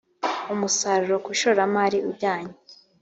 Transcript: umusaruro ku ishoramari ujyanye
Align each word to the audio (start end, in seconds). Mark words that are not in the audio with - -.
umusaruro 0.53 1.15
ku 1.23 1.29
ishoramari 1.35 1.97
ujyanye 2.09 2.53